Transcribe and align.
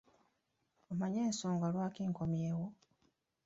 Omanyi 0.91 1.19
ensonga 1.27 1.65
lwaki 1.73 2.01
nkomyewo? 2.11 2.65